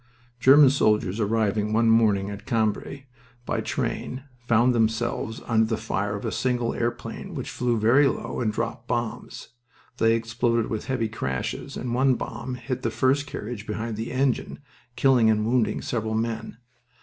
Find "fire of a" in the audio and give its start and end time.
5.77-6.31